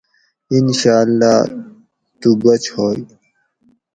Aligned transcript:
انشاء 0.55 1.01
اللّہ 1.05 1.35
تُو 2.19 2.29
بچ 2.41 2.63
ہوئے 2.75 2.99